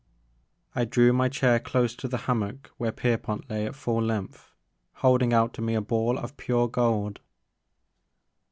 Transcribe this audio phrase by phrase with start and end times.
[0.73, 4.49] I drew my chair close to the hammock where Pierpont lay at full length,
[4.93, 7.19] holding out to me a ball of pure gold.